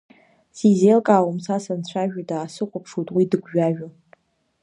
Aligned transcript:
Сизелкаауам 0.57 1.37
са 1.45 1.57
санцәажәо, 1.63 2.21
даасыхәаԥшуеит 2.29 3.09
уи 3.15 3.29
дыгәжәажәо. 3.31 3.87